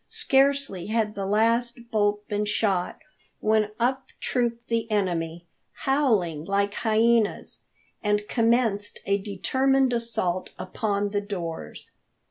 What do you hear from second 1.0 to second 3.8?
the last bolt been shot when